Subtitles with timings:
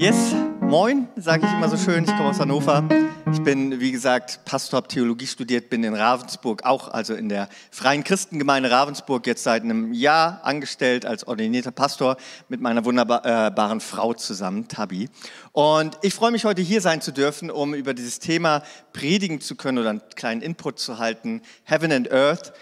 [0.00, 2.04] Yes, moin, sage ich immer so schön.
[2.04, 2.88] Ich komme aus Hannover.
[3.34, 7.50] Ich bin, wie gesagt, Pastor, habe Theologie studiert, bin in Ravensburg, auch also in der
[7.70, 12.16] Freien Christengemeinde Ravensburg, jetzt seit einem Jahr angestellt als ordinierter Pastor
[12.48, 15.10] mit meiner wunderbaren Frau zusammen, Tabi.
[15.52, 18.62] Und ich freue mich, heute hier sein zu dürfen, um über dieses Thema
[18.94, 21.42] predigen zu können oder einen kleinen Input zu halten.
[21.64, 22.54] Heaven and Earth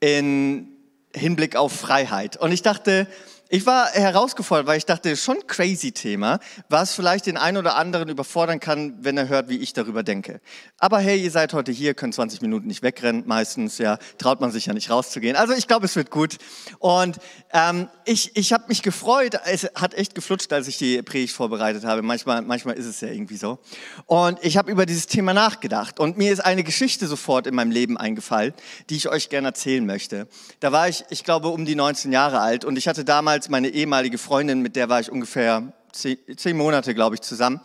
[0.00, 0.68] in
[1.14, 2.36] Hinblick auf Freiheit.
[2.36, 3.06] Und ich dachte,
[3.54, 6.38] ich war herausgefordert, weil ich dachte, schon crazy Thema,
[6.70, 10.40] was vielleicht den einen oder anderen überfordern kann, wenn er hört, wie ich darüber denke.
[10.78, 14.50] Aber hey, ihr seid heute hier, könnt 20 Minuten nicht wegrennen, meistens, ja, traut man
[14.52, 15.36] sich ja nicht rauszugehen.
[15.36, 16.38] Also ich glaube, es wird gut.
[16.78, 17.18] Und
[17.52, 21.84] ähm, ich, ich habe mich gefreut, es hat echt geflutscht, als ich die Predigt vorbereitet
[21.84, 22.00] habe.
[22.00, 23.58] Manchmal, manchmal ist es ja irgendwie so.
[24.06, 26.00] Und ich habe über dieses Thema nachgedacht.
[26.00, 28.54] Und mir ist eine Geschichte sofort in meinem Leben eingefallen,
[28.88, 30.26] die ich euch gerne erzählen möchte.
[30.60, 33.48] Da war ich, ich glaube, um die 19 Jahre alt und ich hatte damals damals
[33.48, 37.60] meine ehemalige Freundin, mit der war ich ungefähr zehn, Monate, glaube ich, zusammen.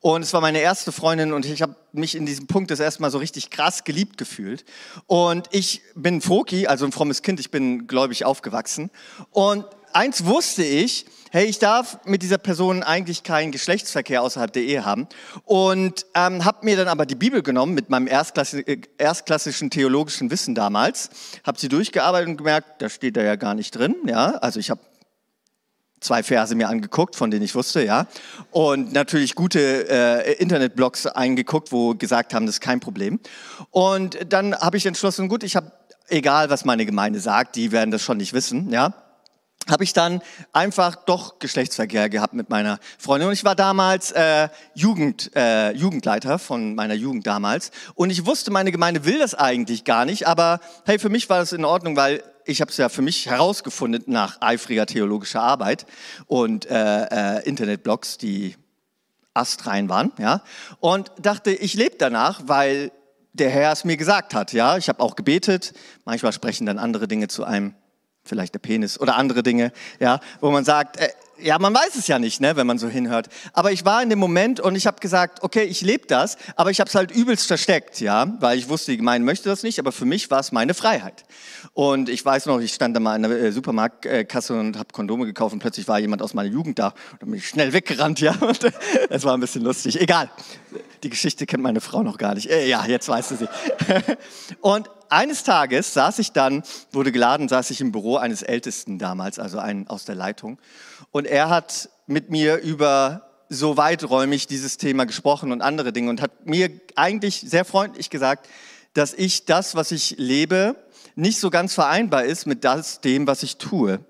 [0.00, 3.02] Und es war meine erste Freundin und ich habe mich in diesem Punkt das erste
[3.02, 4.64] Mal so richtig krass geliebt gefühlt.
[5.06, 8.90] Und ich bin Foki, also ein frommes Kind, ich bin gläubig aufgewachsen.
[9.30, 14.62] Und eins wusste ich, hey, ich darf mit dieser Person eigentlich keinen Geschlechtsverkehr außerhalb der
[14.62, 15.08] Ehe haben.
[15.44, 20.30] Und ähm, habe mir dann aber die Bibel genommen mit meinem erstklassi äh, erstklassischen theologischen
[20.30, 21.10] Wissen damals,
[21.44, 23.96] habe sie durchgearbeitet und gemerkt, da steht da ja gar nicht drin.
[24.06, 24.80] Ja, also ich habe
[26.06, 28.06] zwei Verse mir angeguckt, von denen ich wusste, ja.
[28.50, 33.20] Und natürlich gute äh, Internetblogs eingeguckt, wo gesagt haben, das ist kein Problem.
[33.70, 35.72] Und dann habe ich entschlossen, gut, ich habe,
[36.08, 38.94] egal was meine Gemeinde sagt, die werden das schon nicht wissen, ja
[39.68, 40.20] habe ich dann
[40.52, 43.28] einfach doch Geschlechtsverkehr gehabt mit meiner Freundin.
[43.28, 47.70] Und ich war damals äh, Jugend, äh, Jugendleiter von meiner Jugend damals.
[47.94, 50.26] Und ich wusste, meine Gemeinde will das eigentlich gar nicht.
[50.26, 53.26] Aber hey, für mich war das in Ordnung, weil ich habe es ja für mich
[53.26, 55.84] herausgefunden nach eifriger theologischer Arbeit
[56.26, 58.56] und äh, äh, Internetblogs, die
[59.34, 60.42] astrein waren, ja,
[60.80, 62.90] und dachte, ich lebe danach, weil
[63.34, 64.78] der Herr es mir gesagt hat, ja.
[64.78, 65.74] Ich habe auch gebetet.
[66.06, 67.74] Manchmal sprechen dann andere Dinge zu einem,
[68.24, 71.08] vielleicht der Penis oder andere Dinge, ja, wo man sagt, äh,
[71.38, 73.28] ja, man weiß es ja nicht, ne, wenn man so hinhört.
[73.52, 76.70] Aber ich war in dem Moment und ich habe gesagt, okay, ich lebe das, aber
[76.70, 79.78] ich habe es halt übelst versteckt, ja, weil ich wusste, die Gemeinde möchte das nicht,
[79.78, 81.24] aber für mich war es meine Freiheit.
[81.74, 85.26] Und ich weiß noch, ich stand da mal in der äh, Supermarktkasse und habe Kondome
[85.26, 88.34] gekauft und plötzlich war jemand aus meiner Jugend da und bin ich schnell weggerannt, ja.
[88.40, 88.60] Und
[89.10, 90.00] es war ein bisschen lustig.
[90.00, 90.30] Egal.
[91.02, 92.50] Die Geschichte kennt meine Frau noch gar nicht.
[92.50, 93.48] Äh, ja, jetzt weißt du sie.
[94.60, 96.62] Und eines Tages saß ich dann,
[96.92, 100.58] wurde geladen, saß ich im Büro eines Ältesten damals, also einen aus der Leitung.
[101.10, 106.20] Und er hat mit mir über so weiträumig dieses Thema gesprochen und andere Dinge und
[106.20, 108.48] hat mir eigentlich sehr freundlich gesagt,
[108.92, 110.76] dass ich das, was ich lebe,
[111.14, 114.00] nicht so ganz vereinbar ist mit das, dem, was ich tue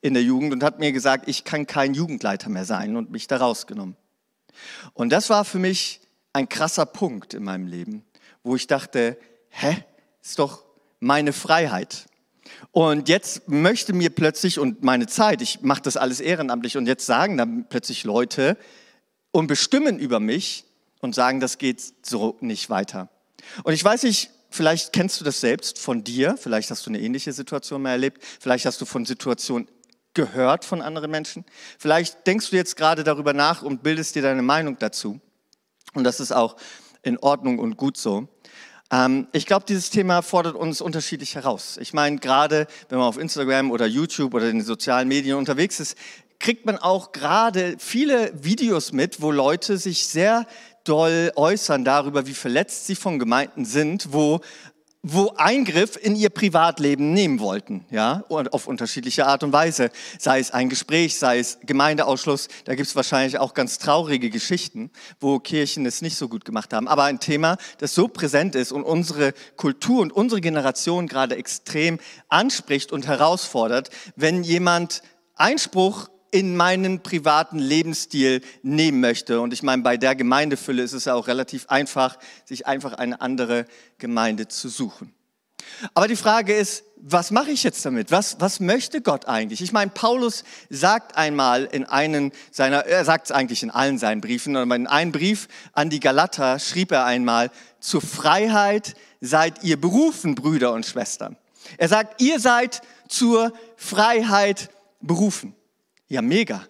[0.00, 3.26] in der Jugend und hat mir gesagt, ich kann kein Jugendleiter mehr sein und mich
[3.26, 3.96] da rausgenommen.
[4.92, 6.00] Und das war für mich
[6.32, 8.04] ein krasser Punkt in meinem Leben,
[8.42, 9.16] wo ich dachte,
[9.48, 9.84] hä,
[10.24, 10.64] ist doch
[11.00, 12.06] meine Freiheit.
[12.72, 17.06] Und jetzt möchte mir plötzlich und meine Zeit, ich mache das alles ehrenamtlich und jetzt
[17.06, 18.56] sagen dann plötzlich Leute
[19.30, 20.64] und bestimmen über mich
[21.00, 23.08] und sagen, das geht so nicht weiter.
[23.64, 27.00] Und ich weiß nicht, vielleicht kennst du das selbst von dir, vielleicht hast du eine
[27.00, 29.68] ähnliche Situation mal erlebt, vielleicht hast du von Situationen
[30.14, 31.44] gehört von anderen Menschen,
[31.78, 35.20] vielleicht denkst du jetzt gerade darüber nach und bildest dir deine Meinung dazu.
[35.92, 36.56] Und das ist auch
[37.02, 38.28] in Ordnung und gut so.
[38.90, 41.78] Ähm, ich glaube, dieses Thema fordert uns unterschiedlich heraus.
[41.80, 45.80] Ich meine, gerade wenn man auf Instagram oder YouTube oder in den sozialen Medien unterwegs
[45.80, 45.96] ist,
[46.38, 50.46] kriegt man auch gerade viele Videos mit, wo Leute sich sehr
[50.84, 54.40] doll äußern darüber, wie verletzt sie von Gemeinden sind, wo
[55.06, 59.90] wo Eingriff in ihr Privatleben nehmen wollten, ja, und auf unterschiedliche Art und Weise.
[60.18, 64.90] Sei es ein Gespräch, sei es Gemeindeausschluss, da gibt es wahrscheinlich auch ganz traurige Geschichten,
[65.20, 66.88] wo Kirchen es nicht so gut gemacht haben.
[66.88, 72.00] Aber ein Thema, das so präsent ist und unsere Kultur und unsere Generation gerade extrem
[72.30, 75.02] anspricht und herausfordert, wenn jemand
[75.34, 79.40] Einspruch in meinen privaten Lebensstil nehmen möchte.
[79.40, 83.20] Und ich meine, bei der Gemeindefülle ist es ja auch relativ einfach, sich einfach eine
[83.20, 83.66] andere
[83.98, 85.14] Gemeinde zu suchen.
[85.94, 88.10] Aber die Frage ist, was mache ich jetzt damit?
[88.10, 89.60] Was, was möchte Gott eigentlich?
[89.60, 94.20] Ich meine, Paulus sagt einmal in einen seiner, er sagt es eigentlich in allen seinen
[94.20, 99.80] Briefen, aber in einem Brief an die Galater schrieb er einmal, zur Freiheit seid ihr
[99.80, 101.36] berufen, Brüder und Schwestern.
[101.78, 104.68] Er sagt, ihr seid zur Freiheit
[105.00, 105.54] berufen.
[106.08, 106.66] Ja, mega.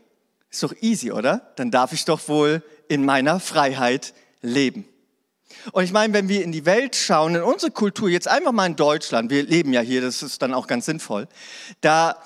[0.51, 1.53] Ist doch easy, oder?
[1.57, 4.87] Dann darf ich doch wohl in meiner Freiheit leben.
[5.73, 8.67] Und ich meine, wenn wir in die Welt schauen, in unsere Kultur, jetzt einfach mal
[8.67, 11.29] in Deutschland, wir leben ja hier, das ist dann auch ganz sinnvoll,
[11.81, 12.17] da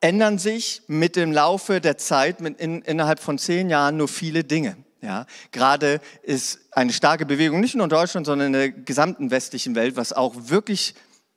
[0.00, 4.76] ändern sich mit dem Laufe der Zeit, in, innerhalb von zehn Jahren, nur viele Dinge.
[5.00, 9.74] Ja, gerade ist eine starke Bewegung nicht nur in Deutschland, sondern in der gesamten westlichen
[9.74, 10.94] Welt, was auch wirklich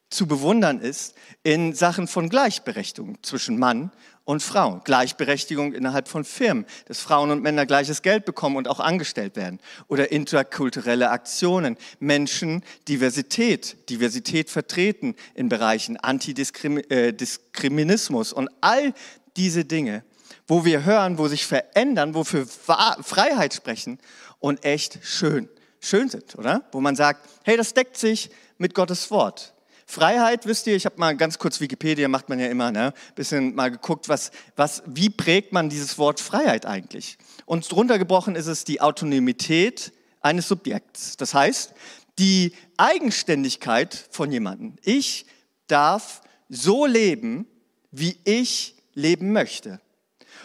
[0.09, 3.91] zu bewundern ist in Sachen von Gleichberechtigung zwischen Mann
[4.27, 4.81] und Frau.
[4.83, 9.61] Gleichberechtigung innerhalb von Firmen, dass Frauen und Männer gleiches Geld bekommen und auch angestellt werden.
[9.87, 18.93] Oder interkulturelle Aktionen, Menschen, Diversität, Diversität vertreten in Bereichen Antidiskriminismus und all
[19.37, 20.03] diese Dinge
[20.49, 23.99] wo wir hören, wo sich verändern, wo wir Freiheit sprechen
[24.39, 25.49] und echt schön,
[25.81, 26.63] schön sind, oder?
[26.71, 29.53] Wo man sagt, hey, das deckt sich mit Gottes Wort.
[29.89, 32.93] Freiheit, wisst ihr, ich habe mal ganz kurz Wikipedia, macht man ja immer, ne?
[33.15, 37.17] Bisschen mal geguckt, was, was, wie prägt man dieses Wort Freiheit eigentlich?
[37.45, 41.15] Und drunter gebrochen ist es die Autonomität eines Subjekts.
[41.15, 41.73] Das heißt,
[42.19, 44.75] die Eigenständigkeit von jemandem.
[44.83, 45.25] Ich
[45.67, 47.47] darf so leben,
[47.91, 49.79] wie ich leben möchte.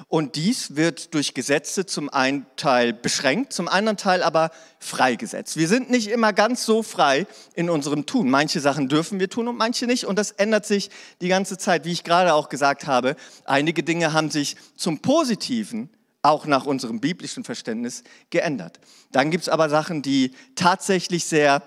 [0.08, 5.56] Und dies wird durch Gesetze zum einen Teil beschränkt, zum anderen Teil aber freigesetzt.
[5.56, 8.30] Wir sind nicht immer ganz so frei in unserem Tun.
[8.30, 10.06] Manche Sachen dürfen wir tun und manche nicht.
[10.06, 10.90] Und das ändert sich
[11.20, 13.16] die ganze Zeit, wie ich gerade auch gesagt habe.
[13.44, 15.90] Einige Dinge haben sich zum Positiven
[16.22, 18.78] auch nach unserem biblischen Verständnis geändert.
[19.10, 21.62] Dann gibt es aber Sachen, die tatsächlich sehr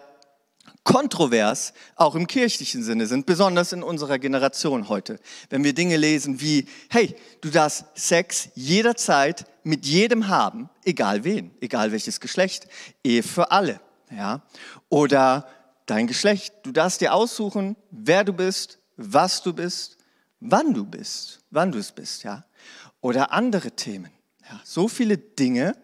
[0.83, 5.19] kontrovers, auch im kirchlichen Sinne sind, besonders in unserer Generation heute.
[5.49, 11.51] Wenn wir Dinge lesen wie, hey, du darfst Sex jederzeit mit jedem haben, egal wen,
[11.59, 12.67] egal welches Geschlecht,
[13.03, 13.81] Ehe für alle.
[14.11, 14.43] Ja?
[14.89, 15.47] Oder
[15.87, 19.97] dein Geschlecht, du darfst dir aussuchen, wer du bist, was du bist,
[20.39, 22.23] wann du bist, wann du es bist.
[22.23, 22.45] Ja?
[23.01, 24.11] Oder andere Themen.
[24.49, 24.61] Ja?
[24.63, 25.75] So viele Dinge,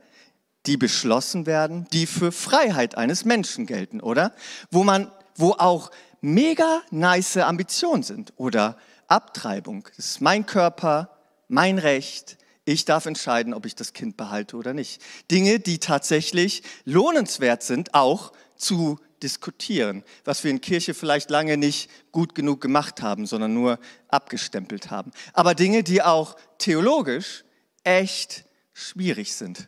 [0.66, 4.34] die beschlossen werden, die für Freiheit eines Menschen gelten, oder?
[4.70, 5.92] Wo man, wo auch
[6.22, 8.78] mega nice Ambitionen sind oder
[9.08, 9.88] Abtreibung.
[9.96, 11.18] Das ist mein Körper,
[11.48, 12.38] mein Recht.
[12.64, 15.02] Ich darf entscheiden, ob ich das Kind behalte oder nicht.
[15.32, 21.90] Dinge, die tatsächlich lohnenswert sind, auch zu diskutieren, was wir in Kirche vielleicht lange nicht
[22.12, 25.12] gut genug gemacht haben, sondern nur abgestempelt haben.
[25.34, 27.44] Aber Dinge, die auch theologisch
[27.84, 29.68] echt schwierig sind.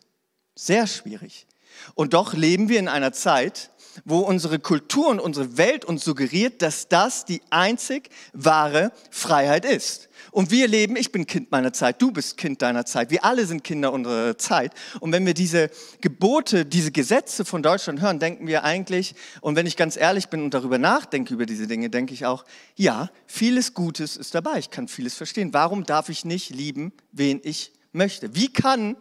[0.56, 1.48] Sehr schwierig.
[1.96, 3.72] Und doch leben wir in einer Zeit,
[4.06, 10.10] wo unsere Kultur und unsere Welt uns suggeriert, dass das die einzig wahre Freiheit ist.
[10.32, 13.46] Und wir leben, ich bin Kind meiner Zeit, du bist Kind deiner Zeit, wir alle
[13.46, 14.74] sind Kinder unserer Zeit.
[15.00, 15.70] Und wenn wir diese
[16.02, 20.42] Gebote, diese Gesetze von Deutschland hören, denken wir eigentlich, und wenn ich ganz ehrlich bin
[20.42, 22.46] und darüber nachdenke über diese Dinge, denke ich auch,
[22.76, 25.54] ja, vieles Gutes ist dabei, ich kann vieles verstehen.
[25.54, 28.34] Warum darf ich nicht lieben, wen ich möchte?
[28.34, 28.96] Wie kann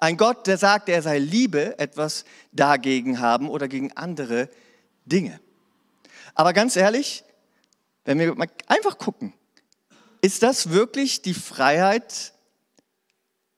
[0.00, 4.48] ein Gott, der sagt, er sei Liebe, etwas dagegen haben oder gegen andere
[5.04, 5.38] Dinge.
[6.34, 7.22] Aber ganz ehrlich,
[8.04, 9.34] wenn wir mal einfach gucken,
[10.22, 12.32] ist das wirklich die Freiheit,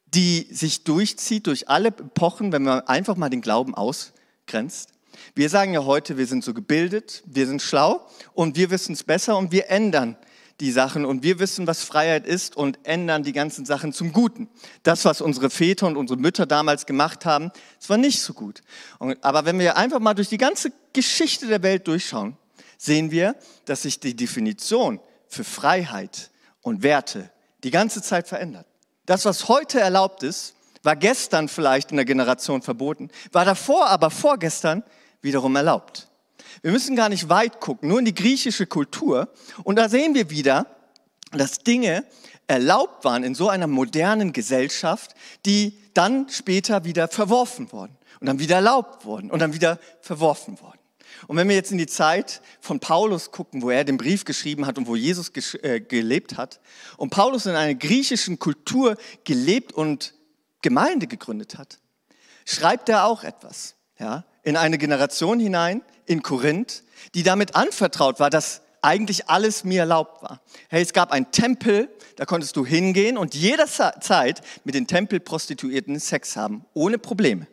[0.07, 4.91] die sich durchzieht durch alle Epochen, wenn man einfach mal den Glauben ausgrenzt?
[5.35, 9.05] Wir sagen ja heute, wir sind so gebildet, wir sind schlau und wir wissen es
[9.05, 10.17] besser und wir ändern
[10.63, 14.49] die Sachen und wir wissen, was Freiheit ist und ändern die ganzen Sachen zum Guten.
[14.85, 17.51] Das, was unsere Väter und unsere Mütter damals gemacht haben,
[17.81, 18.63] das war nicht so gut.
[18.99, 22.37] aber wenn wir einfach mal durch die ganze Geschichte der Welt durchschauen,
[22.79, 26.31] sehen wir, dass sich die Definition für Freiheit
[26.63, 27.31] und Werte
[27.65, 28.67] die ganze Zeit verändert.
[29.05, 34.11] Das, was heute erlaubt ist, war gestern vielleicht in der Generation verboten, war davor aber
[34.11, 34.85] vorgestern
[35.23, 36.09] wiederum erlaubt.
[36.61, 39.33] Wir müssen gar nicht weit gucken, nur in die griechische Kultur.
[39.65, 40.67] Und da sehen wir wieder,
[41.31, 42.05] dass Dinge
[42.47, 45.15] erlaubt waren in so einer modernen Gesellschaft,
[45.47, 50.61] die dann später wieder verworfen wurden und dann wieder erlaubt wurden und dann wieder verworfen
[50.61, 50.79] wurden.
[51.27, 54.67] Und wenn wir jetzt in die Zeit von Paulus gucken, wo er den Brief geschrieben
[54.67, 55.31] hat und wo Jesus
[55.63, 56.61] äh, gelebt hat,
[56.97, 60.15] und Paulus in einer griechischen Kultur gelebt und
[60.63, 61.79] Gemeinde gegründet hat,
[62.45, 63.77] schreibt er auch etwas.
[63.99, 64.25] Ja?
[64.43, 66.83] In eine Generation hinein, in Korinth,
[67.15, 70.41] die damit anvertraut war, dass eigentlich alles mir erlaubt war.
[70.69, 76.37] Hey, es gab einen Tempel, da konntest du hingehen und jederzeit mit den Tempelprostituierten Sex
[76.37, 77.47] haben, ohne Probleme.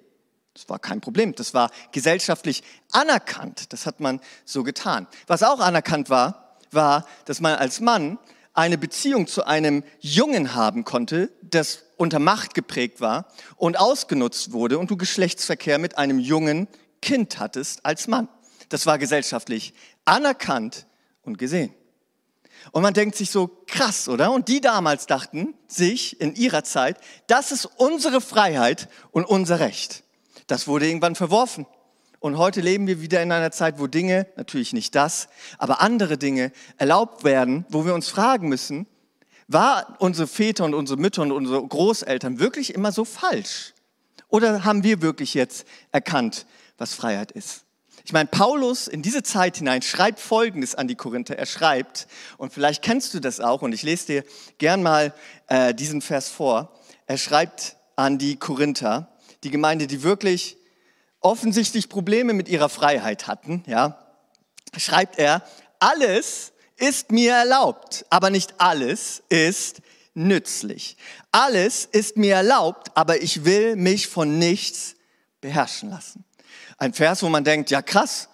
[0.55, 5.07] Das war kein Problem, das war gesellschaftlich anerkannt, das hat man so getan.
[5.27, 8.17] Was auch anerkannt war, war, dass man als Mann
[8.53, 14.79] eine Beziehung zu einem Jungen haben konnte, das unter Macht geprägt war und ausgenutzt wurde
[14.79, 16.67] und du Geschlechtsverkehr mit einem jungen
[17.01, 18.27] Kind hattest als Mann.
[18.69, 19.73] Das war gesellschaftlich
[20.05, 20.85] anerkannt
[21.23, 21.73] und gesehen.
[22.71, 24.31] Und man denkt sich so, krass, oder?
[24.31, 30.03] Und die damals dachten sich in ihrer Zeit, das ist unsere Freiheit und unser Recht.
[30.47, 31.65] Das wurde irgendwann verworfen.
[32.19, 36.17] Und heute leben wir wieder in einer Zeit, wo Dinge, natürlich nicht das, aber andere
[36.17, 38.87] Dinge erlaubt werden, wo wir uns fragen müssen,
[39.51, 43.73] War unsere Väter und unsere Mütter und unsere Großeltern wirklich immer so falsch?
[44.27, 46.45] Oder haben wir wirklich jetzt erkannt,
[46.77, 47.63] was Freiheit ist?
[48.05, 51.35] Ich meine, Paulus in diese Zeit hinein schreibt Folgendes an die Korinther.
[51.35, 52.07] Er schreibt,
[52.37, 54.23] und vielleicht kennst du das auch, und ich lese dir
[54.59, 55.15] gern mal
[55.47, 56.71] äh, diesen Vers vor.
[57.07, 60.57] Er schreibt an die Korinther, die Gemeinde, die wirklich
[61.21, 63.97] offensichtlich Probleme mit ihrer Freiheit hatten, ja,
[64.77, 65.43] schreibt er,
[65.79, 69.81] alles ist mir erlaubt, aber nicht alles ist
[70.13, 70.97] nützlich.
[71.31, 74.95] Alles ist mir erlaubt, aber ich will mich von nichts
[75.41, 76.23] beherrschen lassen.
[76.77, 78.29] Ein Vers, wo man denkt, ja krass,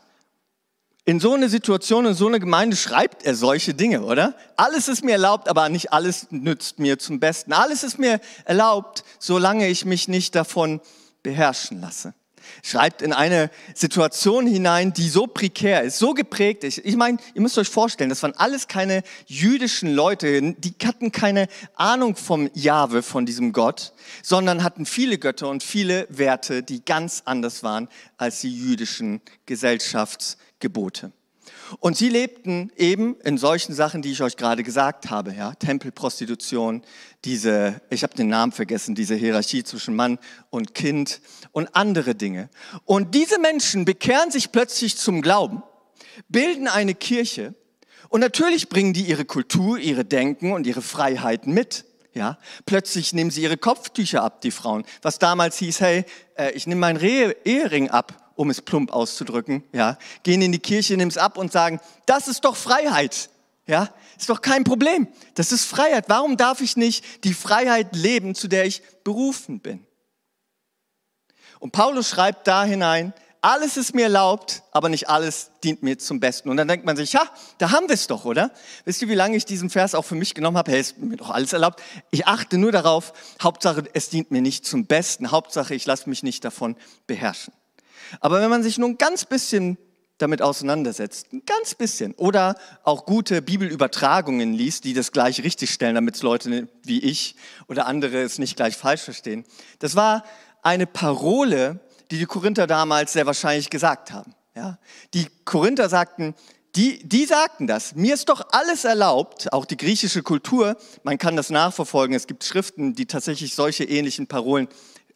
[1.07, 4.35] in so eine Situation, in so eine Gemeinde schreibt er solche Dinge, oder?
[4.55, 7.53] Alles ist mir erlaubt, aber nicht alles nützt mir zum Besten.
[7.53, 10.81] Alles ist mir erlaubt, solange ich mich nicht davon
[11.21, 12.15] beherrschen lasse
[12.63, 16.79] schreibt in eine Situation hinein, die so prekär ist, so geprägt ist.
[16.79, 21.47] Ich meine, ihr müsst euch vorstellen, das waren alles keine jüdischen Leute, die hatten keine
[21.75, 27.23] Ahnung vom Jahwe, von diesem Gott, sondern hatten viele Götter und viele Werte, die ganz
[27.25, 27.87] anders waren
[28.17, 31.11] als die jüdischen Gesellschaftsgebote.
[31.79, 36.83] Und sie lebten eben in solchen Sachen, die ich euch gerade gesagt habe, ja, Tempelprostitution,
[37.23, 40.19] diese, ich habe den Namen vergessen, diese Hierarchie zwischen Mann
[40.49, 42.49] und Kind und andere Dinge.
[42.85, 45.63] Und diese Menschen bekehren sich plötzlich zum Glauben,
[46.29, 47.55] bilden eine Kirche
[48.09, 51.85] und natürlich bringen die ihre Kultur, ihre Denken und ihre Freiheiten mit.
[52.13, 54.85] Ja, plötzlich nehmen sie ihre Kopftücher ab, die Frauen.
[55.01, 56.05] Was damals hieß, hey,
[56.37, 60.95] äh, ich nehme meinen Ehering ab um es plump auszudrücken, ja, gehen in die Kirche,
[60.97, 63.29] nehmen es ab und sagen, das ist doch Freiheit.
[63.67, 65.07] Ja, ist doch kein Problem.
[65.33, 66.05] Das ist Freiheit.
[66.07, 69.85] Warum darf ich nicht die Freiheit leben, zu der ich berufen bin?
[71.59, 73.11] Und Paulus schreibt da hinein,
[73.41, 76.49] alles ist mir erlaubt, aber nicht alles dient mir zum Besten.
[76.49, 77.23] Und dann denkt man sich, ja,
[77.59, 78.51] da haben wir es doch, oder?
[78.85, 80.71] Wisst ihr, wie lange ich diesen Vers auch für mich genommen habe?
[80.71, 81.81] Hey, ist mir doch alles erlaubt.
[82.09, 85.29] Ich achte nur darauf, Hauptsache, es dient mir nicht zum Besten.
[85.29, 86.75] Hauptsache, ich lasse mich nicht davon
[87.05, 87.53] beherrschen.
[88.19, 89.77] Aber wenn man sich nur ein ganz bisschen
[90.17, 95.95] damit auseinandersetzt, ein ganz bisschen, oder auch gute Bibelübertragungen liest, die das gleich richtig stellen,
[95.95, 97.35] damit Leute wie ich
[97.67, 99.43] oder andere es nicht gleich falsch verstehen.
[99.79, 100.23] Das war
[100.61, 101.81] eine Parole,
[102.11, 104.33] die die Korinther damals sehr wahrscheinlich gesagt haben.
[104.55, 104.79] Ja?
[105.13, 106.33] Die Korinther sagten,
[106.75, 107.95] die, die sagten das.
[107.95, 112.43] Mir ist doch alles erlaubt, auch die griechische Kultur, man kann das nachverfolgen, es gibt
[112.43, 114.67] Schriften, die tatsächlich solche ähnlichen Parolen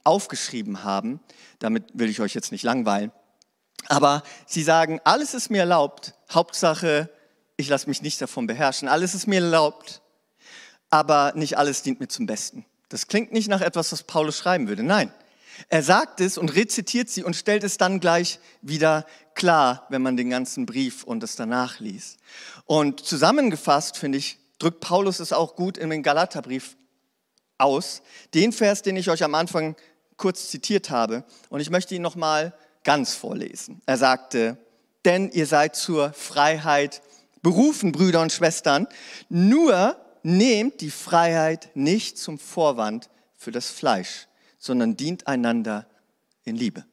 [0.03, 1.19] aufgeschrieben haben.
[1.59, 3.11] Damit will ich euch jetzt nicht langweilen.
[3.87, 7.09] Aber sie sagen, alles ist mir erlaubt, Hauptsache,
[7.57, 8.87] ich lasse mich nicht davon beherrschen.
[8.87, 10.01] Alles ist mir erlaubt,
[10.89, 12.65] aber nicht alles dient mir zum Besten.
[12.89, 14.83] Das klingt nicht nach etwas, was Paulus schreiben würde.
[14.83, 15.13] Nein,
[15.67, 20.17] er sagt es und rezitiert sie und stellt es dann gleich wieder klar, wenn man
[20.17, 22.17] den ganzen Brief und es danach liest.
[22.65, 26.77] Und zusammengefasst, finde ich, drückt Paulus es auch gut in den Galaterbrief
[27.59, 28.01] aus.
[28.33, 29.75] Den Vers, den ich euch am Anfang
[30.17, 31.23] kurz zitiert habe.
[31.49, 33.81] Und ich möchte ihn nochmal ganz vorlesen.
[33.85, 34.57] Er sagte,
[35.05, 37.01] denn ihr seid zur Freiheit
[37.41, 38.87] berufen, Brüder und Schwestern.
[39.29, 45.87] Nur nehmt die Freiheit nicht zum Vorwand für das Fleisch, sondern dient einander
[46.43, 46.85] in Liebe.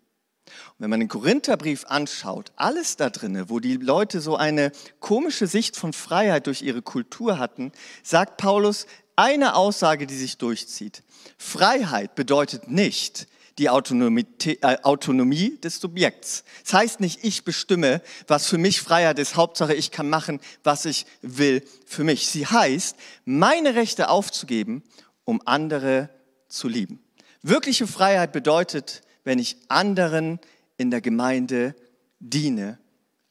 [0.47, 4.71] Und wenn man den Korintherbrief anschaut, alles da drinne, wo die Leute so eine
[5.01, 7.73] komische Sicht von Freiheit durch ihre Kultur hatten,
[8.05, 11.03] sagt Paulus, eine Aussage, die sich durchzieht.
[11.39, 13.27] Freiheit bedeutet nicht
[13.59, 16.45] die Autonomie, äh, Autonomie des Subjekts.
[16.65, 19.37] Das heißt nicht, ich bestimme, was für mich Freiheit ist.
[19.37, 22.29] Hauptsache, ich kann machen, was ich will für mich.
[22.29, 24.83] Sie heißt, meine Rechte aufzugeben,
[25.25, 26.11] um andere
[26.49, 27.03] zu lieben.
[27.43, 30.39] Wirkliche Freiheit bedeutet, wenn ich anderen
[30.77, 31.75] in der Gemeinde
[32.19, 32.79] diene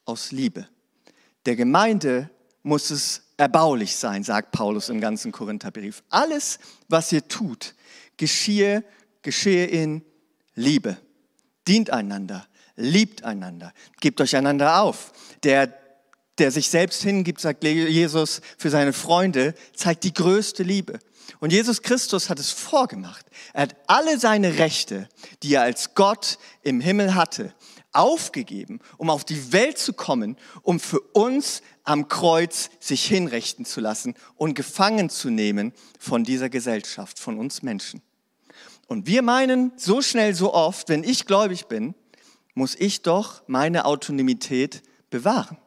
[0.04, 0.66] aus Liebe.
[1.46, 2.30] Der Gemeinde
[2.62, 6.02] muss es erbaulich sein, sagt Paulus im ganzen Korintherbrief.
[6.08, 7.74] Alles, was ihr tut,
[8.16, 8.84] geschehe,
[9.22, 10.02] geschehe in
[10.54, 10.96] Liebe.
[11.68, 15.12] Dient einander, liebt einander, gebt euch einander auf.
[15.42, 15.74] Der,
[16.38, 20.98] der sich selbst hingibt, sagt Jesus, für seine Freunde, zeigt die größte Liebe.
[21.40, 23.26] Und Jesus Christus hat es vorgemacht.
[23.52, 25.08] Er hat alle seine Rechte,
[25.42, 27.52] die er als Gott im Himmel hatte,
[27.92, 33.80] aufgegeben, um auf die Welt zu kommen, um für uns am Kreuz sich hinrichten zu
[33.80, 38.02] lassen und gefangen zu nehmen von dieser Gesellschaft, von uns Menschen.
[38.88, 41.94] Und wir meinen so schnell, so oft, wenn ich gläubig bin,
[42.54, 45.58] muss ich doch meine Autonomität bewahren.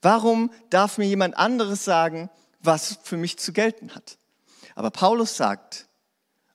[0.00, 2.28] Warum darf mir jemand anderes sagen,
[2.60, 4.18] was für mich zu gelten hat?
[4.74, 5.86] Aber Paulus sagt,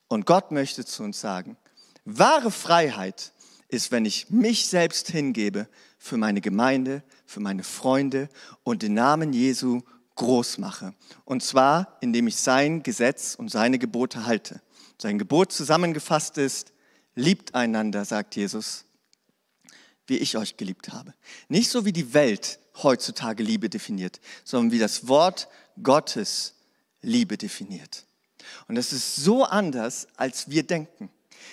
[0.08, 1.56] und Gott möchte zu uns sagen,
[2.04, 3.32] wahre Freiheit
[3.68, 8.30] ist, wenn ich mich selbst hingebe für meine Gemeinde, für meine Freunde
[8.64, 9.82] und den Namen Jesu
[10.14, 10.94] groß mache.
[11.26, 14.62] Und zwar, indem ich sein Gesetz und seine Gebote halte.
[15.00, 16.72] Sein Gebot zusammengefasst ist,
[17.14, 18.86] liebt einander, sagt Jesus,
[20.06, 21.12] wie ich euch geliebt habe.
[21.48, 25.48] Nicht so wie die Welt heutzutage Liebe definiert, sondern wie das Wort
[25.82, 26.54] Gottes
[27.02, 28.06] Liebe definiert.
[28.68, 31.10] Und das ist so anders, als wir denken.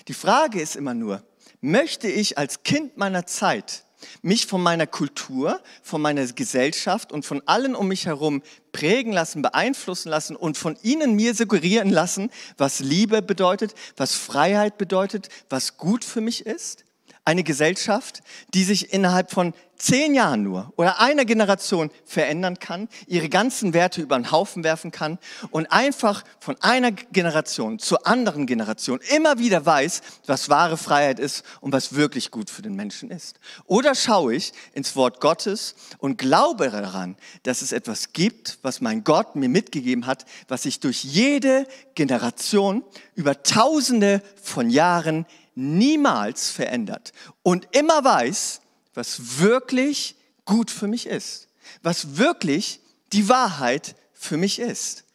[0.07, 1.21] Die Frage ist immer nur,
[1.59, 3.84] möchte ich als Kind meiner Zeit
[4.21, 9.41] mich von meiner Kultur, von meiner Gesellschaft und von allen um mich herum prägen lassen,
[9.41, 15.77] beeinflussen lassen und von ihnen mir suggerieren lassen, was Liebe bedeutet, was Freiheit bedeutet, was
[15.77, 16.84] gut für mich ist?
[17.25, 18.21] Eine Gesellschaft,
[18.53, 24.01] die sich innerhalb von zehn Jahren nur oder einer Generation verändern kann, ihre ganzen Werte
[24.01, 25.17] über den Haufen werfen kann
[25.51, 31.43] und einfach von einer Generation zur anderen Generation immer wieder weiß, was wahre Freiheit ist
[31.61, 33.39] und was wirklich gut für den Menschen ist.
[33.65, 39.03] Oder schaue ich ins Wort Gottes und glaube daran, dass es etwas gibt, was mein
[39.03, 42.83] Gott mir mitgegeben hat, was sich durch jede Generation
[43.15, 48.61] über tausende von Jahren niemals verändert und immer weiß,
[48.93, 51.47] was wirklich gut für mich ist,
[51.81, 52.79] was wirklich
[53.13, 55.05] die Wahrheit für mich ist.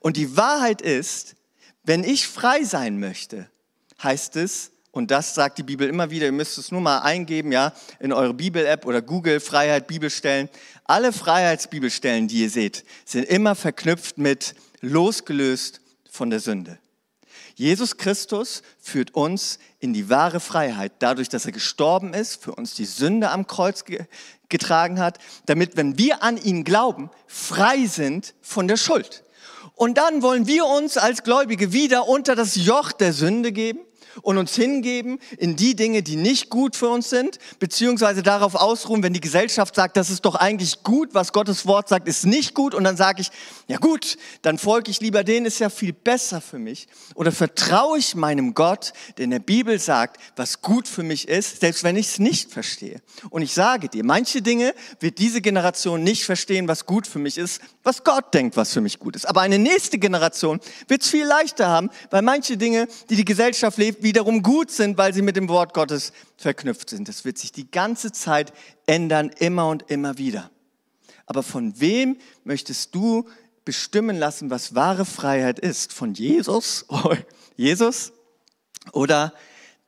[0.00, 1.34] Und die Wahrheit ist,
[1.84, 3.50] wenn ich frei sein möchte,
[4.02, 7.52] heißt es, und das sagt die Bibel immer wieder, ihr müsst es nur mal eingeben,
[7.52, 10.48] ja, in eure Bibel-App oder Google Freiheit Bibelstellen.
[10.84, 16.78] Alle Freiheitsbibelstellen, die ihr seht, sind immer verknüpft mit losgelöst von der Sünde.
[17.60, 22.72] Jesus Christus führt uns in die wahre Freiheit, dadurch, dass er gestorben ist, für uns
[22.72, 23.84] die Sünde am Kreuz
[24.48, 29.24] getragen hat, damit, wenn wir an ihn glauben, frei sind von der Schuld.
[29.74, 33.80] Und dann wollen wir uns als Gläubige wieder unter das Joch der Sünde geben
[34.22, 39.02] und uns hingeben in die Dinge, die nicht gut für uns sind, beziehungsweise darauf ausruhen,
[39.02, 42.54] wenn die Gesellschaft sagt, das ist doch eigentlich gut, was Gottes Wort sagt, ist nicht
[42.54, 42.74] gut.
[42.74, 43.30] Und dann sage ich,
[43.68, 46.88] ja gut, dann folge ich lieber denen, ist ja viel besser für mich.
[47.14, 51.60] Oder vertraue ich meinem Gott, der in der Bibel sagt, was gut für mich ist,
[51.60, 53.00] selbst wenn ich es nicht verstehe.
[53.30, 57.38] Und ich sage dir, manche Dinge wird diese Generation nicht verstehen, was gut für mich
[57.38, 59.26] ist, was Gott denkt, was für mich gut ist.
[59.26, 63.78] Aber eine nächste Generation wird es viel leichter haben, weil manche Dinge, die die Gesellschaft
[63.78, 67.08] lebt, wiederum gut sind, weil sie mit dem Wort Gottes verknüpft sind.
[67.08, 68.52] Das wird sich die ganze Zeit
[68.86, 70.50] ändern, immer und immer wieder.
[71.26, 73.28] Aber von wem möchtest du
[73.64, 75.92] bestimmen lassen, was wahre Freiheit ist?
[75.92, 76.86] Von Jesus?
[77.56, 78.12] Jesus?
[78.92, 79.32] Oder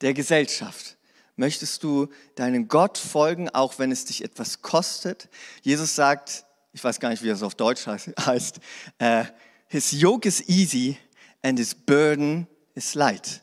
[0.01, 0.97] der Gesellschaft?
[1.37, 5.29] Möchtest du deinen Gott folgen, auch wenn es dich etwas kostet?
[5.63, 8.61] Jesus sagt, ich weiß gar nicht, wie das auf Deutsch heißt,
[9.03, 9.25] uh,
[9.73, 10.99] His yoke is easy
[11.43, 13.43] and his burden is light.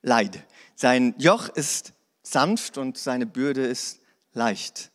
[0.00, 0.42] Leid.
[0.74, 1.92] Sein Joch ist
[2.22, 4.00] sanft und seine Bürde ist
[4.32, 4.90] leicht.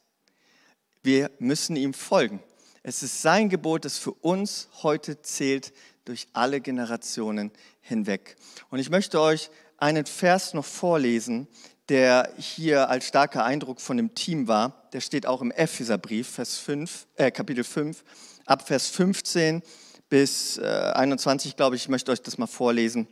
[1.03, 2.41] Wir müssen ihm folgen.
[2.81, 5.71] Es ist sein Gebot, das für uns heute zählt
[6.03, 7.51] durch alle Generationen
[7.81, 8.35] hinweg.
[8.71, 11.47] Und ich möchte euch einen Vers noch vorlesen,
[11.89, 14.89] der hier als starker Eindruck von dem Team war.
[14.93, 18.03] Der steht auch im Epheserbrief, Vers 5, äh, Kapitel 5,
[18.45, 19.61] ab Vers 15
[20.09, 21.83] bis äh, 21, glaube ich.
[21.83, 23.07] Ich möchte euch das mal vorlesen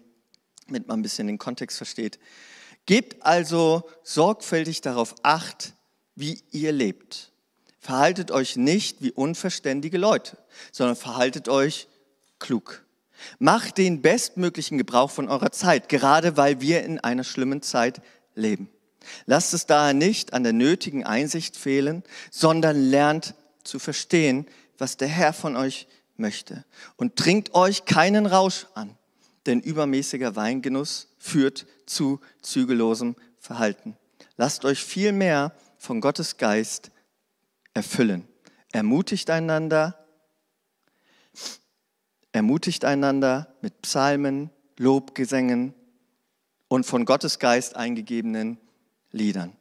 [0.68, 2.20] damit man ein bisschen den Kontext versteht.
[2.86, 5.74] Gebt also sorgfältig darauf acht,
[6.16, 7.32] wie ihr lebt.
[7.80, 10.38] Verhaltet euch nicht wie unverständige Leute,
[10.72, 11.88] sondern verhaltet euch
[12.40, 12.86] klug.
[13.40, 18.02] Macht den bestmöglichen Gebrauch von eurer Zeit, gerade weil wir in einer schlimmen Zeit
[18.36, 18.70] leben.
[19.26, 25.08] Lasst es daher nicht an der nötigen Einsicht fehlen, sondern lernt zu verstehen, was der
[25.08, 26.64] Herr von euch möchte.
[26.96, 28.98] Und trinkt euch keinen Rausch an
[29.46, 33.98] denn übermäßiger Weingenuss führt zu zügellosem Verhalten.
[34.38, 36.92] Lasst euch vielmehr von Gottes Geist
[37.74, 38.28] erfüllen.
[38.72, 40.08] Ermutigt einander,
[42.32, 45.74] ermutigt einander mit Psalmen, Lobgesängen
[46.74, 48.58] und von Gottes Geist eingegebenen
[49.12, 49.56] Liedern.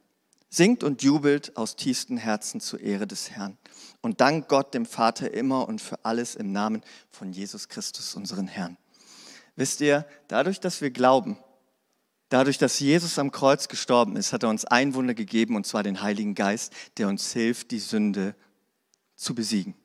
[0.49, 3.55] Singt und jubelt aus tiefstem Herzen zur Ehre des Herrn
[4.01, 8.47] und dankt Gott dem Vater immer und für alles im Namen von Jesus Christus, unseren
[8.47, 8.77] Herrn.
[9.55, 11.37] Wisst ihr, dadurch, dass wir glauben,
[12.29, 15.83] dadurch, dass Jesus am Kreuz gestorben ist, hat er uns ein Wunder gegeben, und zwar
[15.83, 18.33] den Heiligen Geist, der uns hilft, die Sünde
[19.15, 19.75] zu besiegen,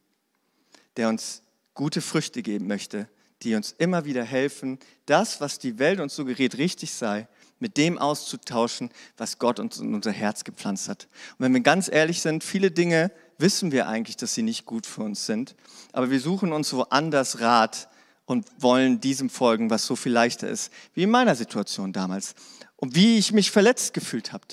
[0.97, 1.43] der uns
[1.75, 3.07] gute Früchte geben möchte,
[3.43, 7.29] die uns immer wieder helfen, das, was die Welt uns suggeriert, richtig sei,
[7.61, 11.09] mit dem auszutauschen, was Gott uns in unser Herz gepflanzt hat.
[11.33, 14.87] Und wenn wir ganz ehrlich sind, viele Dinge wissen wir eigentlich, dass sie nicht gut
[14.87, 15.55] für uns sind,
[15.93, 17.89] aber wir suchen uns woanders Rat,
[18.29, 22.35] und wollen diesem folgen, was so viel leichter ist, wie in meiner Situation damals
[22.77, 24.45] und wie ich mich verletzt gefühlt habe.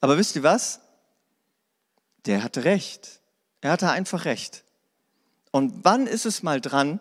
[0.00, 0.80] Aber wisst ihr was?
[2.26, 3.20] Der hatte recht.
[3.60, 4.64] Er hatte einfach recht.
[5.52, 6.98] Und wann ist es mal dran,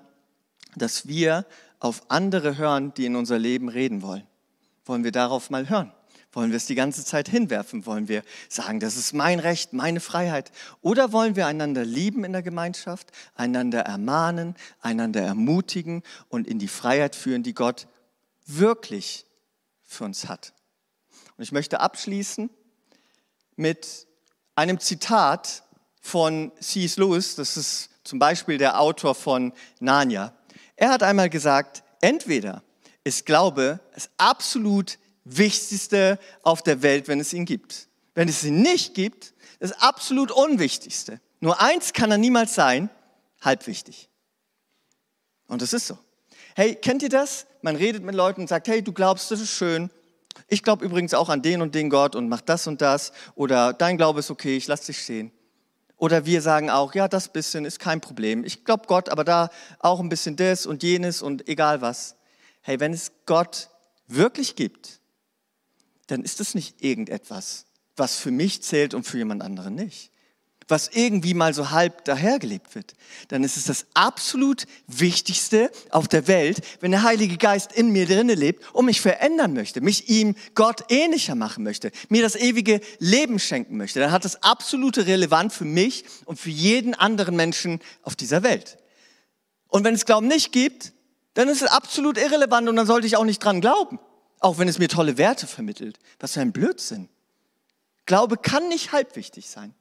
[0.76, 1.46] dass wir
[1.80, 4.28] auf andere hören, die in unser Leben reden wollen?
[4.86, 5.92] Wollen wir darauf mal hören?
[6.34, 7.86] Wollen wir es die ganze Zeit hinwerfen?
[7.86, 10.52] Wollen wir sagen, das ist mein Recht, meine Freiheit?
[10.82, 16.70] Oder wollen wir einander lieben in der Gemeinschaft, einander ermahnen, einander ermutigen und in die
[16.70, 17.88] Freiheit führen, die Gott
[18.46, 19.26] wirklich
[19.84, 20.54] für uns hat?
[21.36, 22.50] Und ich möchte abschließen
[23.58, 24.08] mit
[24.56, 25.64] einem Zitat
[26.00, 26.98] von C.S.
[26.98, 30.34] Lewis, das ist zum Beispiel der Autor von Narnia.
[30.82, 32.64] Er hat einmal gesagt, entweder
[33.04, 37.88] ist Glaube das absolut Wichtigste auf der Welt, wenn es ihn gibt.
[38.16, 41.22] Wenn es ihn nicht gibt, das absolut Unwichtigste.
[41.40, 42.90] Nur eins kann er niemals sein,
[43.42, 44.10] halbwichtig.
[45.46, 46.00] Und das ist so.
[46.56, 47.46] Hey, kennt ihr das?
[47.62, 49.92] Man redet mit Leuten und sagt, hey, du glaubst, das ist schön.
[50.48, 53.12] Ich glaube übrigens auch an den und den Gott und mach das und das.
[53.36, 55.32] Oder dein Glaube ist okay, ich lass dich sehen.
[56.02, 58.44] Oder wir sagen auch, ja, das bisschen ist kein Problem.
[58.44, 62.16] Ich glaube Gott, aber da auch ein bisschen das und jenes und egal was.
[62.62, 63.70] Hey, wenn es Gott
[64.08, 65.00] wirklich gibt,
[66.08, 70.12] dann ist es nicht irgendetwas, was für mich zählt und für jemand anderen nicht.
[70.72, 72.94] Was irgendwie mal so halb dahergelebt wird.
[73.28, 78.06] Dann ist es das absolut Wichtigste auf der Welt, wenn der Heilige Geist in mir
[78.06, 82.80] drinne lebt und mich verändern möchte, mich ihm Gott ähnlicher machen möchte, mir das ewige
[83.00, 84.00] Leben schenken möchte.
[84.00, 88.78] Dann hat das absolute Relevanz für mich und für jeden anderen Menschen auf dieser Welt.
[89.68, 90.94] Und wenn es Glauben nicht gibt,
[91.34, 94.00] dann ist es absolut irrelevant und dann sollte ich auch nicht dran glauben.
[94.40, 96.00] Auch wenn es mir tolle Werte vermittelt.
[96.22, 97.10] Was für ein Blödsinn.
[98.06, 99.76] Glaube kann nicht halbwichtig sein.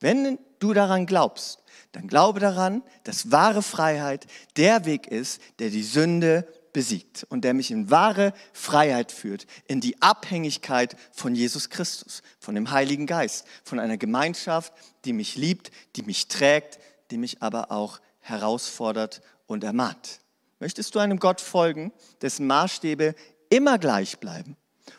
[0.00, 5.82] Wenn du daran glaubst, dann glaube daran, dass wahre Freiheit der Weg ist, der die
[5.82, 12.22] Sünde besiegt und der mich in wahre Freiheit führt, in die Abhängigkeit von Jesus Christus,
[12.38, 14.72] von dem Heiligen Geist, von einer Gemeinschaft,
[15.04, 16.78] die mich liebt, die mich trägt,
[17.10, 20.20] die mich aber auch herausfordert und ermahnt.
[20.60, 23.14] Möchtest du einem Gott folgen, dessen Maßstäbe
[23.48, 24.56] immer gleich bleiben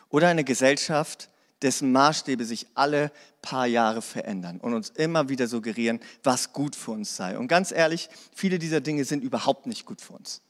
[0.08, 1.29] oder eine Gesellschaft,
[1.62, 6.92] dessen Maßstäbe sich alle paar Jahre verändern und uns immer wieder suggerieren, was gut für
[6.92, 7.38] uns sei.
[7.38, 10.40] Und ganz ehrlich, viele dieser Dinge sind überhaupt nicht gut für uns.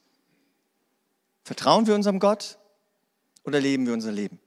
[1.43, 2.57] Vertrauen wir unserem Gott
[3.43, 4.39] oder leben wir unser Leben?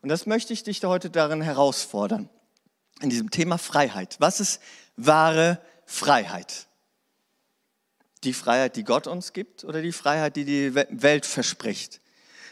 [0.00, 2.28] Und das möchte ich dich heute darin herausfordern,
[3.00, 4.16] in diesem Thema Freiheit.
[4.18, 4.60] Was ist
[4.96, 6.66] wahre Freiheit?
[8.24, 12.00] Die Freiheit, die Gott uns gibt oder die Freiheit, die die Welt verspricht?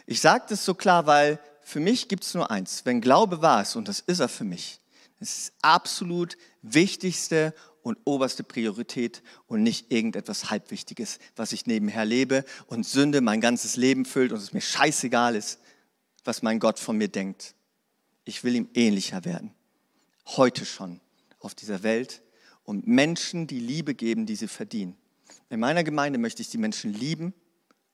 [0.06, 2.82] Ich sage das so klar, weil für mich gibt es nur eins.
[2.84, 4.80] Wenn Glaube wahr ist, und das ist er für mich,
[5.18, 7.52] das ist absolut wichtigste
[7.82, 13.74] und oberste Priorität und nicht irgendetwas Halbwichtiges, was ich nebenher lebe und Sünde mein ganzes
[13.74, 15.58] Leben füllt und es mir scheißegal ist,
[16.24, 17.56] was mein Gott von mir denkt.
[18.24, 19.52] Ich will ihm ähnlicher werden.
[20.24, 21.00] Heute schon
[21.40, 22.22] auf dieser Welt
[22.62, 24.96] und Menschen die Liebe geben, die sie verdienen.
[25.50, 27.34] In meiner Gemeinde möchte ich die Menschen lieben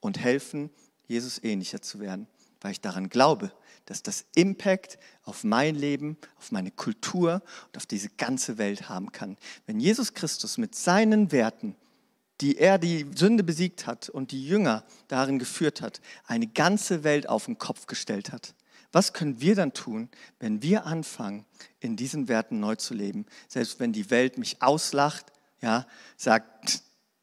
[0.01, 0.69] und helfen
[1.07, 2.27] Jesus ähnlicher zu werden,
[2.61, 3.51] weil ich daran glaube,
[3.87, 9.13] dass das Impact auf mein Leben, auf meine Kultur und auf diese ganze Welt haben
[9.13, 9.37] kann.
[9.67, 11.77] Wenn Jesus Christus mit seinen Werten,
[12.41, 17.29] die er die Sünde besiegt hat und die Jünger darin geführt hat, eine ganze Welt
[17.29, 18.55] auf den Kopf gestellt hat,
[18.93, 21.47] was können wir dann tun, wenn wir anfangen,
[21.81, 23.27] in diesen Werten neu zu leben?
[23.49, 26.83] Selbst wenn die Welt mich auslacht, ja, sagt,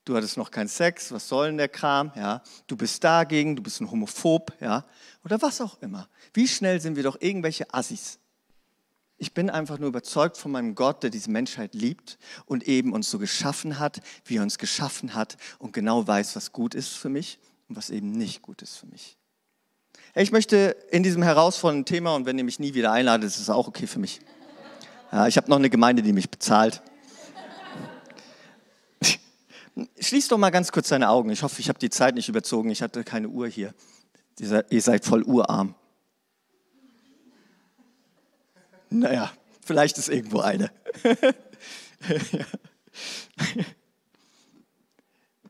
[0.09, 3.61] du hattest noch keinen Sex, was soll denn der Kram, ja, du bist dagegen, du
[3.61, 4.85] bist ein Homophob, ja,
[5.23, 6.09] oder was auch immer.
[6.33, 8.19] Wie schnell sind wir doch irgendwelche Assis?
[9.17, 13.09] Ich bin einfach nur überzeugt von meinem Gott, der diese Menschheit liebt und eben uns
[13.09, 17.09] so geschaffen hat, wie er uns geschaffen hat und genau weiß, was gut ist für
[17.09, 19.17] mich und was eben nicht gut ist für mich.
[20.15, 23.49] Ich möchte in diesem herausfordernden Thema, und wenn ihr mich nie wieder einladet, ist es
[23.49, 24.21] auch okay für mich.
[25.27, 26.81] Ich habe noch eine Gemeinde, die mich bezahlt.
[29.99, 31.29] Schließ doch mal ganz kurz deine Augen.
[31.29, 32.69] Ich hoffe, ich habe die Zeit nicht überzogen.
[32.69, 33.73] Ich hatte keine Uhr hier.
[34.39, 35.75] Ihr seid voll urarm.
[38.89, 39.31] Naja,
[39.63, 40.71] vielleicht ist irgendwo eine.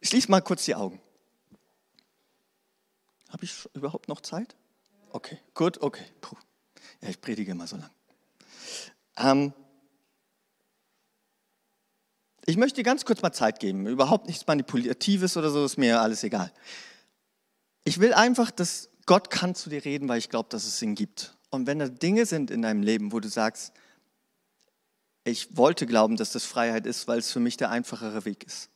[0.01, 0.99] Schließ mal kurz die Augen.
[3.29, 4.55] Habe ich überhaupt noch Zeit?
[5.11, 6.05] Okay, gut, okay.
[6.21, 6.35] Puh.
[7.01, 7.89] Ja, ich predige immer so lang.
[9.17, 9.53] Ähm,
[12.49, 13.85] ich möchte ganz kurz mal Zeit geben.
[13.85, 16.51] Überhaupt nichts Manipulatives oder so, ist mir alles egal.
[17.83, 20.95] Ich will einfach, dass Gott kann zu dir reden, weil ich glaube, dass es ihn
[20.95, 21.37] gibt.
[21.51, 23.71] Und wenn da Dinge sind in deinem Leben, wo du sagst,
[25.25, 28.69] ich wollte glauben, dass das Freiheit ist, weil es für mich der einfachere Weg ist,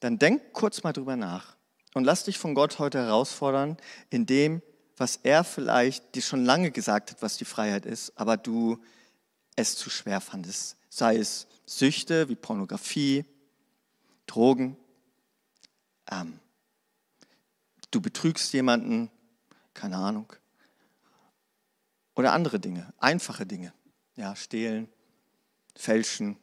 [0.00, 1.56] dann denk kurz mal drüber nach
[1.94, 3.78] und lass dich von Gott heute herausfordern,
[4.10, 4.60] in dem,
[4.98, 8.78] was er vielleicht dir schon lange gesagt hat, was die Freiheit ist, aber du
[9.56, 10.77] es zu schwer fandest.
[10.98, 13.24] Sei es Süchte wie Pornografie,
[14.26, 14.76] Drogen,
[16.10, 16.40] ähm,
[17.92, 19.08] du betrügst jemanden,
[19.74, 20.32] keine Ahnung.
[22.16, 23.72] Oder andere Dinge, einfache Dinge.
[24.16, 24.88] Ja, stehlen,
[25.76, 26.36] fälschen,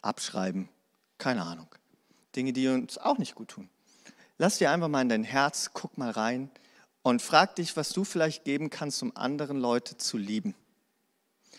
[0.00, 0.70] abschreiben,
[1.18, 1.68] keine Ahnung.
[2.34, 3.68] Dinge, die uns auch nicht gut tun.
[4.38, 6.50] Lass dir einfach mal in dein Herz, guck mal rein
[7.02, 10.54] und frag dich, was du vielleicht geben kannst, um anderen Leute zu lieben.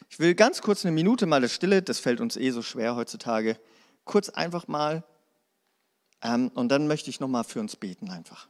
[0.09, 2.95] Ich will ganz kurz eine Minute mal der Stille, das fällt uns eh so schwer
[2.95, 3.57] heutzutage,
[4.03, 5.03] kurz einfach mal
[6.21, 8.47] ähm, und dann möchte ich nochmal für uns beten einfach.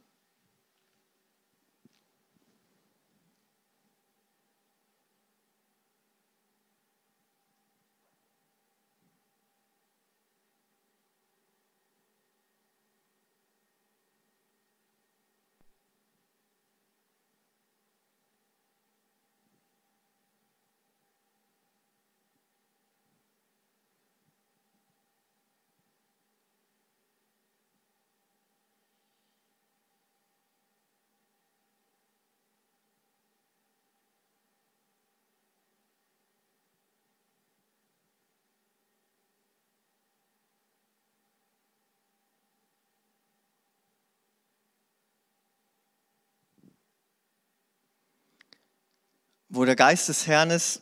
[49.54, 50.80] Wo der Geist des Herrn ist,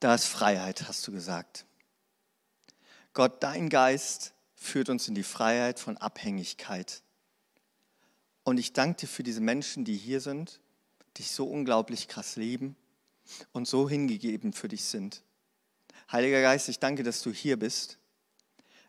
[0.00, 1.66] da ist Freiheit, hast du gesagt.
[3.12, 7.02] Gott, dein Geist führt uns in die Freiheit von Abhängigkeit.
[8.42, 10.60] Und ich danke dir für diese Menschen, die hier sind,
[11.18, 12.74] dich so unglaublich krass lieben
[13.52, 15.22] und so hingegeben für dich sind.
[16.10, 17.98] Heiliger Geist, ich danke, dass du hier bist.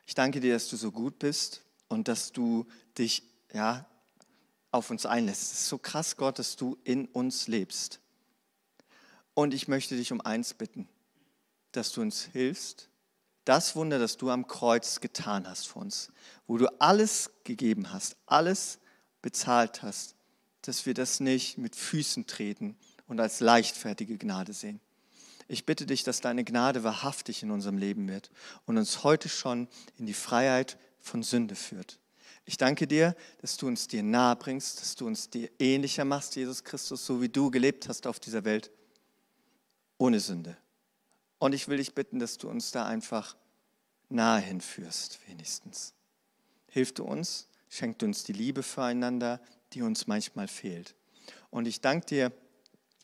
[0.06, 2.66] Ich danke dir, dass du so gut bist und dass du
[2.98, 3.86] dich ja,
[4.72, 5.52] auf uns einlässt.
[5.52, 8.00] Es ist so krass, Gott, dass du in uns lebst.
[9.38, 10.90] Und ich möchte dich um eins bitten,
[11.72, 12.90] dass du uns hilfst,
[13.46, 16.12] das Wunder, das du am Kreuz getan hast für uns,
[16.48, 18.80] wo du alles gegeben hast, alles
[19.22, 20.16] bezahlt hast,
[20.64, 24.80] dass wir das nicht mit Füßen treten und als leichtfertige Gnade sehen.
[25.48, 28.32] Ich bitte dich, dass deine Gnade wahrhaftig in unserem Leben wird
[28.66, 29.68] und uns heute schon
[30.00, 32.00] in die Freiheit von Sünde führt.
[32.46, 36.36] Ich danke dir, dass du uns dir nahe bringst, dass du uns dir ähnlicher machst,
[36.36, 38.72] Jesus Christus, so wie du gelebt hast auf dieser Welt
[39.98, 40.58] ohne Sünde.
[41.40, 43.36] Und ich will dich bitten, dass du uns da einfach
[44.10, 45.94] nahe hinführst, wenigstens.
[46.70, 49.42] Hilf du uns, schenk du uns die Liebe füreinander,
[49.74, 50.96] die uns manchmal fehlt.
[51.50, 52.32] Und ich danke dir,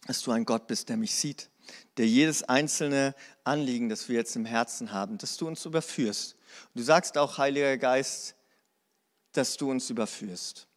[0.07, 1.49] dass du ein Gott bist, der mich sieht,
[1.97, 6.33] der jedes einzelne Anliegen, das wir jetzt im Herzen haben, dass du uns überführst.
[6.33, 8.35] Und du sagst auch, Heiliger Geist,
[9.31, 10.67] dass du uns überführst,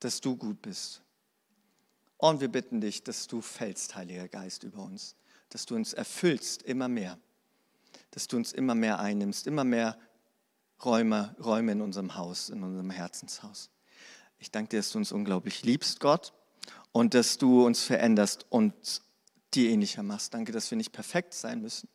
[0.00, 1.02] dass du gut bist.
[2.18, 5.16] Und wir bitten dich, dass du fällst, Heiliger Geist, über uns,
[5.48, 7.18] dass du uns erfüllst immer mehr,
[8.10, 9.96] dass du uns immer mehr einnimmst, immer mehr
[10.84, 13.70] Räume, Räume in unserem Haus, in unserem Herzenshaus.
[14.38, 16.32] Ich danke dir, dass du uns unglaublich liebst, Gott,
[16.92, 18.74] und dass du uns veränderst und
[19.54, 20.34] dir ähnlicher machst.
[20.34, 21.88] Danke, dass wir nicht perfekt sein müssen,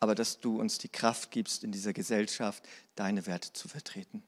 [0.00, 4.22] aber dass du uns die Kraft gibst, in dieser Gesellschaft deine Werte zu vertreten.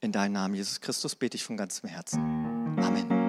[0.00, 2.20] In deinem Namen, Jesus Christus, bete ich von ganzem Herzen.
[2.80, 3.21] Amen.